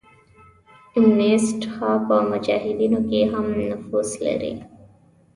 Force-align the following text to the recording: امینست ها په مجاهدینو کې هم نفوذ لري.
امینست 0.97 1.59
ها 1.77 1.89
په 2.07 2.15
مجاهدینو 2.31 2.99
کې 3.09 3.19
هم 3.31 3.45
نفوذ 3.69 4.09
لري. 4.25 4.53